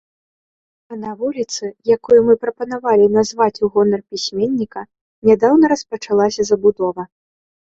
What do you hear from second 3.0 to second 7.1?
назваць у гонар пісьменніка, нядаўна распачалася забудова.